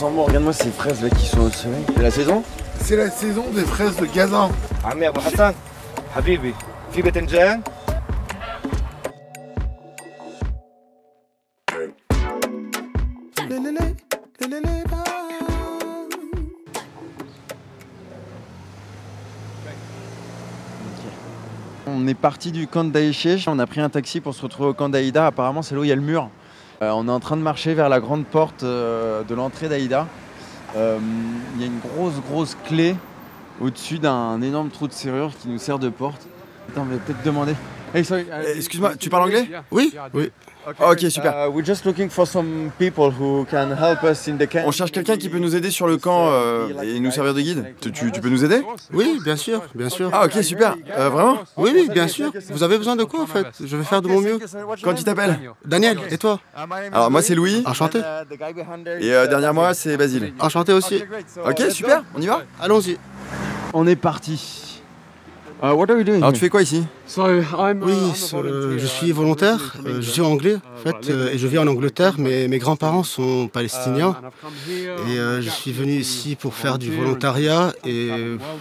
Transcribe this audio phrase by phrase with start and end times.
[0.00, 1.84] Attends, bon, regarde-moi ces fraises là qui sont au soleil.
[1.94, 2.42] C'est la saison
[2.80, 4.50] C'est la saison des fraises de Gaza.
[4.84, 5.54] عمي ابو حسن
[6.14, 6.54] حبيبي
[6.92, 7.62] في باذنجان
[21.88, 24.68] On est parti du camp de Daïché, on a pris un taxi pour se retrouver
[24.68, 25.26] au camp d'Aïda.
[25.26, 26.30] Apparemment, c'est là où il y a le mur.
[26.81, 30.07] Euh, on est en train de marcher vers la grande porte euh, de l'entrée d'Aïda.
[30.75, 30.97] Euh,
[31.55, 32.95] Il y a une grosse, grosse clé
[33.61, 36.25] au-dessus d'un énorme trou de serrure qui nous sert de porte.
[36.69, 37.53] Attends, on va peut-être demander.
[37.93, 39.47] Hey, sorry, uh, Eh, Excuse-moi, tu parles anglais?
[39.71, 40.31] Oui, oui.
[40.79, 41.33] Ok, super.
[41.33, 44.61] Uh, we're just looking for some people who can help us in the camp.
[44.67, 47.41] On cherche quelqu'un qui peut nous aider sur le camp euh, et nous servir de
[47.41, 47.73] guide.
[47.81, 48.61] Tu, tu- tu peux nous aider?
[48.93, 50.11] Oui, bien sûr, bien sûr.
[50.13, 50.75] Ah ok, super.
[50.97, 51.39] Euh, vraiment?
[51.57, 52.31] Oui, oui, bien sûr.
[52.51, 53.47] Vous avez besoin de quoi en fait?
[53.65, 54.39] Je vais faire de mon mieux.
[54.83, 56.39] Quand tu t'appelles Daniel, et toi?
[56.93, 57.63] Alors moi c'est Louis.
[57.65, 57.97] Enchanté.
[57.97, 60.33] Et euh, derrière moi c'est Basile.
[60.39, 61.03] Enchanté aussi.
[61.43, 62.43] Ok, super, on y va?
[62.61, 62.97] Allons-y.
[63.73, 64.70] On est parti.
[65.63, 66.83] Uh, what are you doing Alors tu fais quoi ici?
[67.85, 71.67] Oui, ce- je suis volontaire, euh, je suis anglais fait, euh, et je vis en
[71.67, 74.15] Angleterre, mais mes grands-parents sont palestiniens.
[75.07, 78.09] Et euh, je suis venu ici pour faire du volontariat et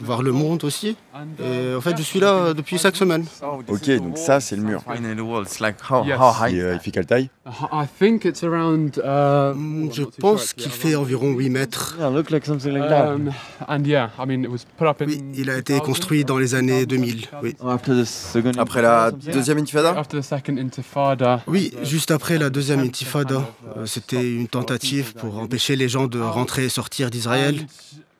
[0.00, 0.96] voir le monde aussi.
[1.40, 3.24] Et en fait, je suis là depuis cinq semaines.
[3.68, 4.82] Ok, donc ça c'est le mur.
[4.92, 7.30] Et, euh, il fait quelle taille?
[7.46, 8.98] I think it's around.
[8.98, 11.96] Uh, Hmm, Je pense qu'il fait environ 8 mètres.
[12.00, 13.30] Um,
[13.68, 15.06] and yeah, I mean, it was put up in.
[15.06, 17.26] Oui, il a été construit dans les années 2000.
[17.42, 19.90] Oui, After the second Après la deuxième intifada?
[19.98, 21.40] After the second Intifada.
[21.46, 23.48] oui juste après la deuxième intifada.
[23.76, 27.66] Euh, C'était une tentative pour empêcher les gens de rentrer et sortir d'Israël.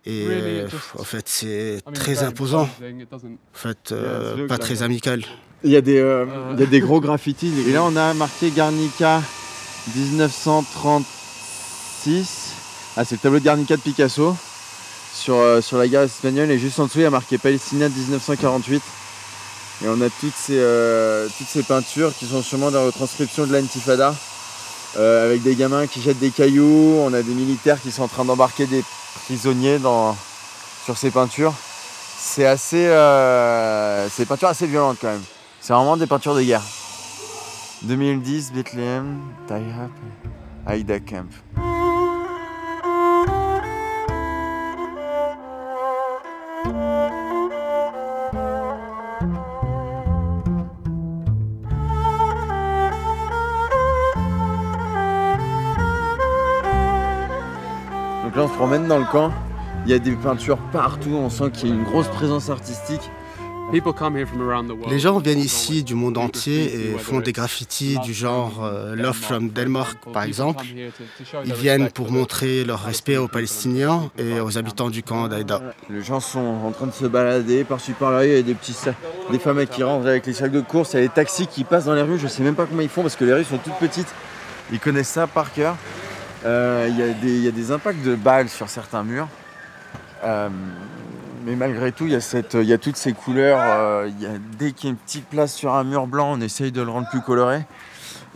[0.05, 2.63] Et euh, en fait, c'est très very imposant.
[2.63, 2.69] En
[3.55, 5.25] fait, euh, pas très amical.
[5.65, 7.53] Il y a des, euh, il y a des gros graffitis.
[7.69, 9.23] Et là, on a marqué Garnica
[9.95, 12.53] 1936.
[12.97, 14.37] Ah, c'est le tableau de Garnica de Picasso
[15.15, 16.51] sur, euh, sur la guerre espagnole.
[16.51, 18.83] Et juste en dessous, il y a marqué Palestina 1948.
[19.85, 23.53] Et on a toutes ces, euh, toutes ces peintures qui sont sûrement des retranscriptions de
[23.53, 24.15] l'Intifada.
[24.99, 26.99] euh, avec des gamins qui jettent des cailloux.
[27.03, 28.85] On a des militaires qui sont en train d'embarquer des
[29.25, 30.15] prisonniers dans,
[30.85, 31.55] sur ces peintures.
[32.19, 32.87] C'est assez.
[32.87, 35.23] Euh, c'est des peintures assez violentes quand même.
[35.61, 36.63] C'est vraiment des peintures de guerre.
[37.83, 39.91] 2010, Bethlehem, Taïhap,
[40.67, 41.27] Aïda Camp.
[58.33, 59.31] Donc là, on se promène dans le camp.
[59.85, 61.11] Il y a des peintures partout.
[61.11, 63.11] On sent qu'il y a une grosse présence artistique.
[63.71, 64.91] People come here from around the world.
[64.91, 69.17] Les gens viennent ici du monde entier et font des graffitis du genre euh, Love
[69.17, 70.65] from Denmark, par exemple.
[71.45, 75.61] Ils viennent pour montrer leur respect aux Palestiniens et aux habitants du camp d'Aïda.
[75.91, 78.25] Les gens sont en train de se balader par-ci par-là.
[78.25, 78.97] Il y a des petits sacs,
[79.31, 80.95] des femmes qui rentrent avec les sacs de course.
[80.95, 82.19] Il y a des taxis qui passent dans les rues.
[82.19, 84.09] Je sais même pas comment ils font parce que les rues sont toutes petites.
[84.73, 85.77] Ils connaissent ça par cœur.
[86.45, 89.29] Euh, Il y, a des- il y a des impacts de balles sur certains murs.
[90.25, 90.49] Euh,
[91.45, 93.59] mais malgré tout, il y, a y toutes ces couleurs.
[93.61, 96.33] euh, il y a, dès qu'il y a une petite place sur un mur blanc,
[96.33, 97.63] on essaye de le rendre plus coloré.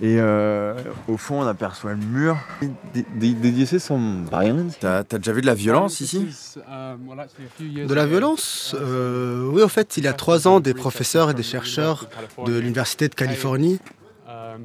[0.02, 0.74] Et euh,
[1.08, 2.36] au fond, on aperçoit le mur.
[2.92, 4.74] Did did you see some violence?
[4.78, 6.28] T'as t'as déjà vu de la violence ici?
[6.56, 11.34] De la violence Euh, Oui, en fait, il y a trois ans, des professeurs et
[11.34, 12.08] des chercheurs
[12.44, 13.80] de l'Université de Californie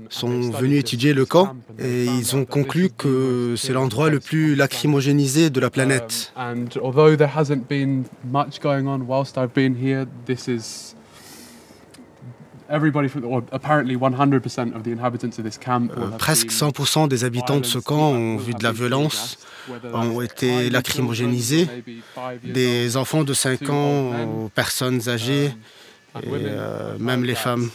[0.10, 5.50] sont venus étudier le camp et ils ont conclu que c'est l'endroit le plus lacrymogénisé
[5.50, 6.34] de la planète.
[6.36, 10.96] Um, and although there hasn't been much going on whilst I've been here, this is
[12.72, 15.92] everybody, from, or apparently 100% of the inhabitants of this camp.
[15.96, 19.38] will Euh, presque seen 100% des habitants de ce camp ont vu de la violence,
[19.94, 21.68] ont été lacrymogénisés,
[22.44, 25.54] des enfants de 5 ans aux personnes âgées
[26.24, 27.70] et euh, même les femmes.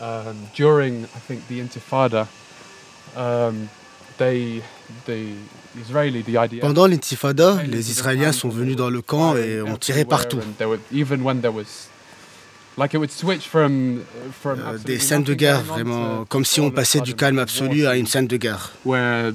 [0.00, 2.26] Um, during, I think, the Intifada,
[3.16, 3.68] um,
[4.18, 4.60] they,
[5.06, 5.34] the
[5.80, 10.04] Israeli, the IDF, Pendant l'intifada, les Israéliens sont venus dans le camp et ont tiré
[10.04, 10.38] partout.
[10.38, 11.88] And there were, even when there was,
[12.76, 14.02] like it would switch from,
[14.32, 17.86] from Euh, absolutely des scènes de guerre, vraiment, comme si on passait du calme absolu
[17.86, 18.72] à une scène de guerre.
[18.84, 19.32] Where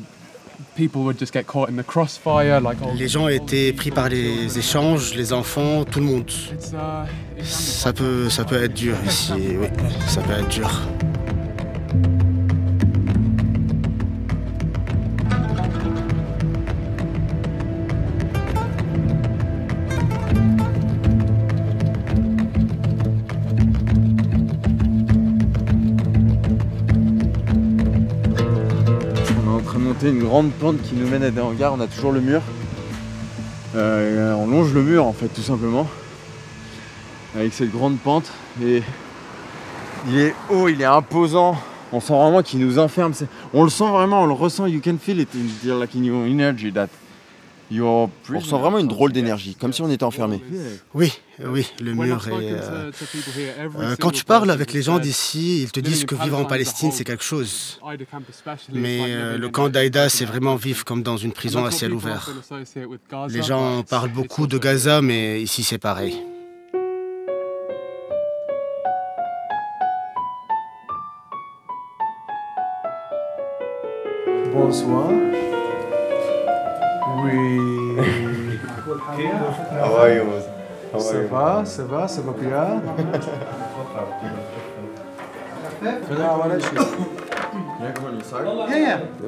[0.75, 4.09] people would just get caught in the crossfire, like all Les gens étaient pris par
[4.09, 6.31] les échanges, les enfants, tout le monde.
[7.43, 9.67] Ça peut, être dur ici, oui,
[10.07, 10.69] ça peut être dur.
[29.31, 31.41] On est en train de monter monter une grande pente qui nous mène à des
[31.41, 31.73] hangars.
[31.73, 32.41] On a toujours le mur.
[33.75, 35.87] Euh, on longe le mur en fait tout simplement.
[37.35, 38.31] Avec cette grande pente.
[38.63, 38.81] Et
[40.07, 41.57] il est haut, il est imposant.
[41.91, 43.13] On sent vraiment qu'il nous enferme.
[43.53, 44.65] On le sent vraiment, on le ressent.
[44.67, 45.29] You can feel it.
[45.33, 46.87] It's like in your energy that
[47.71, 50.41] you're On ressent vraiment une drôle d'énergie, comme si on était enfermé.
[50.93, 51.11] Oui,
[51.43, 52.31] oui, le mur est...
[52.51, 52.91] euh,
[53.77, 56.39] euh, quand tu parles avec les gens d'ici, ils te living disent in que vivre
[56.39, 57.79] en Palestine c'est quelque chose.
[58.73, 61.63] Mais like euh, le in camp a- d'Aïda, c'est vraiment vivre comme dans une prison
[61.65, 62.29] à ciel ouvert.
[63.29, 66.19] Les but gens parlent beaucoup de Gaza, mais ici c'est pareil.
[74.69, 75.07] Bonsoir.
[77.23, 77.97] Oui.
[79.81, 80.23] How are you?
[80.93, 82.79] How Ça va, ça va, ça va bien.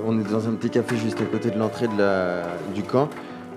[0.06, 2.44] On est dans un petit café juste à côté de l'entrée de la,
[2.76, 3.10] du camp.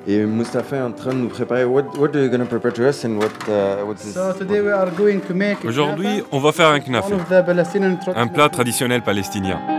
[0.06, 1.66] Et Mustapha est en train de nous préparer.
[1.66, 4.14] What, what are you gonna prepare to us and what, uh, what's this?
[4.14, 7.28] So today we are going to make Aujourd'hui, on va faire un one knafé, of
[7.28, 9.73] the Palestinian tra- un plat traditionnel palestinien.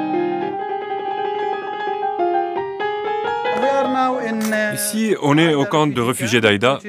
[4.86, 6.80] Ici, on est au camp de réfugiés d'Aïda,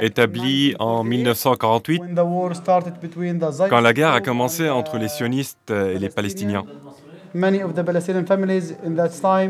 [0.00, 4.20] établi en 1948, 1948, when the war started between the Zionist quand la guerre a
[4.20, 6.64] commencé entre les sionistes et les palestiniens.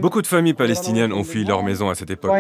[0.01, 2.33] Beaucoup de familles palestiniennes ont fui leur maison à cette époque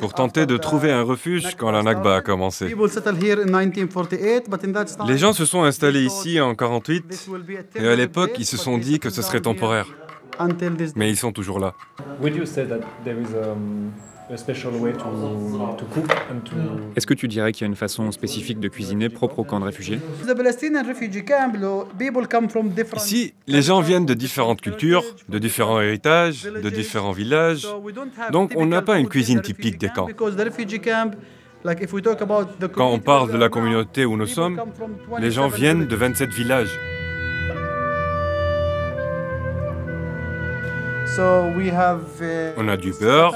[0.00, 2.66] pour tenter de trouver un refuge quand la Nakba a commencé.
[2.66, 4.48] 1948,
[5.06, 8.32] Les gens se sont installés ici en this 48 will be a et à l'époque,
[8.38, 9.86] ils se sont dit que ce serait temporaire.
[10.96, 11.74] Mais ils sont toujours là.
[16.96, 19.60] Est-ce que tu dirais qu'il y a une façon spécifique de cuisiner propre au camp
[19.60, 23.02] de réfugiés The Palestinian refugee camp, lo- people come from different.
[23.04, 27.60] Ici, les gens viennent de différentes cultures, de différents héritages, de différents villages.
[27.62, 29.86] So we don't have Donc, on n'a typical pas une cuisine the typique refugee des
[29.88, 30.06] camp camps.
[30.06, 31.12] because the refugee camp,
[31.64, 33.50] like if we talk about the Quand on community parle de where la we are
[33.50, 36.70] communauté où nous sommes, people come from les gens 27 viennent de 27 villages.
[41.18, 43.34] On a du beurre,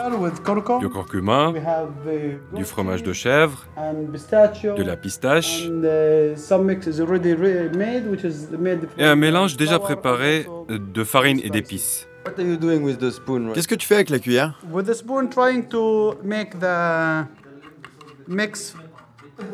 [0.81, 6.65] du curcuma, we have, uh, du fromage de chèvre, de la pistache and uh, some
[6.65, 11.05] mix is already re- made, which is made et un mélange déjà préparé also de
[11.05, 12.07] farine et d'épices.
[12.27, 13.47] What are you doing with the spoon?
[13.47, 13.55] right?
[13.55, 14.59] Qu'est-ce que tu fais avec la cuillère?
[14.71, 17.25] With the spoon, trying to make the
[18.29, 18.75] mix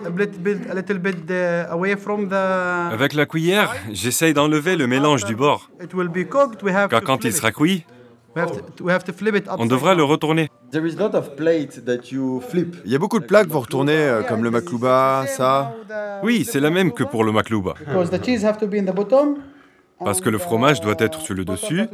[0.05, 2.93] a little bit, a little bit uh, away from the.
[2.93, 5.71] Avec la cuillère, j'essaye d'enlever le mélange du bord.
[5.81, 6.63] It will be cooked.
[6.65, 7.55] We have Car quand il sera it.
[7.55, 7.87] cuit,
[8.37, 10.49] We have to, we have to flip it on upside devra le retourner.
[10.71, 12.77] There is lot of plate that you flip.
[12.85, 15.73] Il y a beaucoup de plats que vous retournez, euh, comme le maklouba, ça.
[16.23, 17.73] Oui, c'est la même que pour le maklouba.
[20.05, 21.87] Parce que le fromage doit être sur le dessus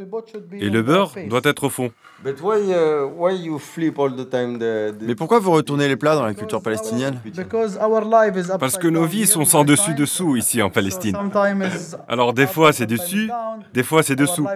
[0.60, 1.90] et le beurre doit être au fond.
[2.24, 5.88] But why, uh, why you flip all the time the, the- Mais pourquoi vous retournez
[5.88, 9.44] les plats dans la culture palestinienne Because our life is Parce que nos vies sont
[9.44, 9.94] sans the dessus time.
[9.96, 11.16] dessous ici en So Palestine.
[12.08, 13.28] Alors des fois c'est dessus,
[13.74, 14.46] des fois c'est dessous.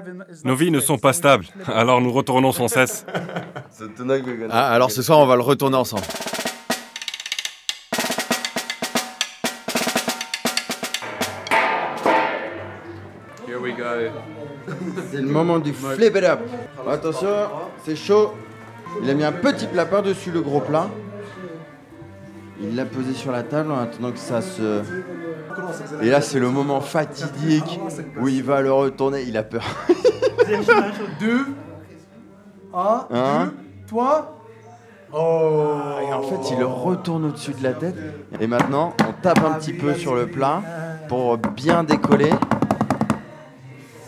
[0.44, 3.04] Nos vies ne sont so pas stables, alors nous retournons sans cesse.
[3.76, 6.02] So tonight we're gonna- Ah, alors ce soir, on va le retourner ensemble.
[15.36, 16.40] Moment du flip it up.
[16.88, 17.28] Attention,
[17.84, 18.32] c'est chaud.
[19.02, 20.88] Il a mis un petit plat par-dessus le gros plat.
[22.60, 24.80] Il l'a posé sur la table en attendant que ça se...
[26.00, 27.80] Et là, c'est le moment fatidique
[28.18, 29.24] où il va le retourner.
[29.26, 29.64] Il a peur.
[31.20, 31.46] Deux.
[32.72, 33.52] Un, deux,
[33.86, 34.38] trois.
[35.12, 37.96] Et en fait, il le retourne au-dessus de la tête.
[38.40, 40.62] Et maintenant, on tape un petit peu sur le plat
[41.08, 42.30] pour bien décoller.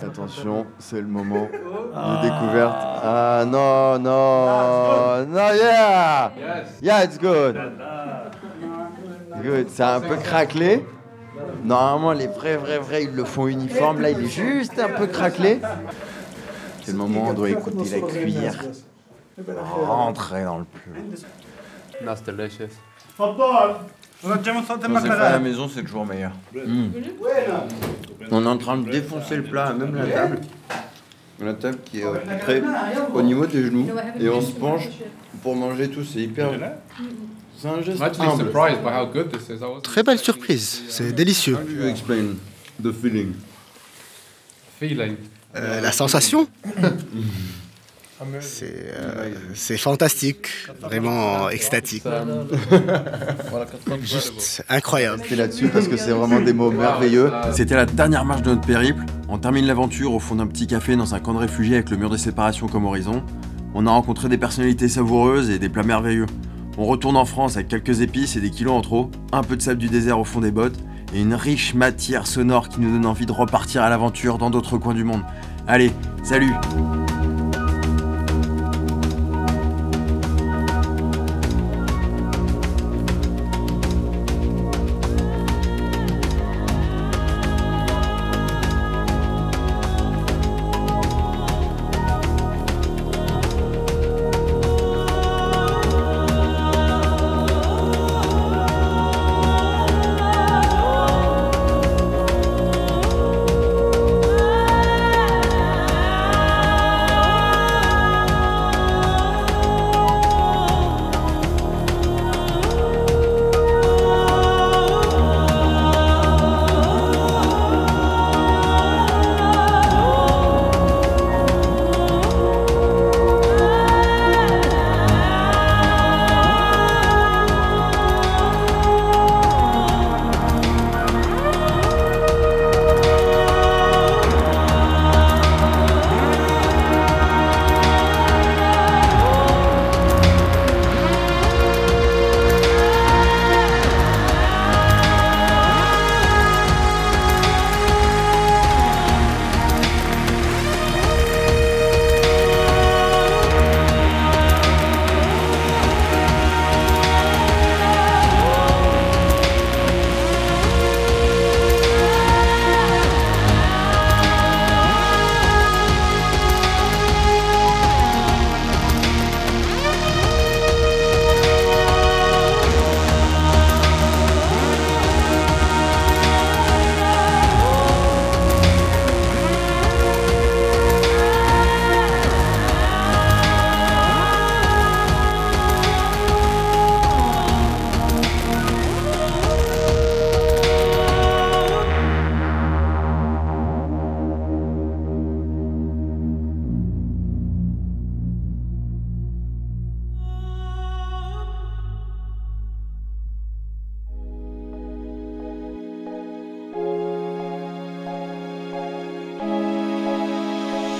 [0.02, 2.76] Attention, c'est le moment de découverte.
[3.02, 6.32] Ah non, non, non, yeah!
[6.82, 7.58] Yeah, it's good.
[9.42, 10.84] Good, c'est un peu craquelé.
[11.64, 14.00] Normalement, les vrais, vrais, vrais, ils le font uniforme.
[14.00, 15.60] Là, il est juste un peu craquelé.
[16.82, 18.54] C'est le moment où on doit écouter la cuillère
[19.46, 20.92] rentrer dans le plat.
[22.04, 22.74] That's delicious.
[23.16, 23.34] Quand
[24.22, 26.32] c'est fait à la maison, c'est toujours meilleur.
[26.54, 26.90] Mm.
[28.30, 30.40] On est en train de défoncer le plat, même la table.
[31.40, 32.62] La table qui est euh, très
[33.14, 33.86] au niveau des genoux.
[34.20, 34.88] Et on se penche
[35.42, 36.04] pour manger tout.
[36.04, 36.50] C'est hyper.
[37.56, 38.52] C'est un geste humble.
[39.82, 41.58] Très belle surprise, c'est délicieux.
[41.88, 42.34] Explain
[42.82, 43.32] the feeling.
[45.56, 46.46] Euh, la sensation
[48.40, 50.48] C'est euh, c'est fantastique,
[50.80, 52.02] vraiment extatique.
[54.02, 55.22] Juste incroyable.
[55.28, 57.30] C'est là-dessus parce que c'est vraiment des mots merveilleux.
[57.52, 59.04] C'était la dernière marche de notre périple.
[59.28, 61.96] On termine l'aventure au fond d'un petit café dans un camp de réfugiés avec le
[61.96, 63.22] mur de séparation comme horizon.
[63.74, 66.26] On a rencontré des personnalités savoureuses et des plats merveilleux.
[66.76, 69.62] On retourne en France avec quelques épices et des kilos en trop, un peu de
[69.62, 70.78] sable du désert au fond des bottes
[71.14, 74.78] et une riche matière sonore qui nous donne envie de repartir à l'aventure dans d'autres
[74.78, 75.22] coins du monde.
[75.66, 76.52] Allez, salut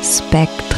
[0.08, 0.77] Spectrum.